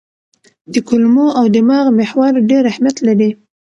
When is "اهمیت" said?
2.71-2.97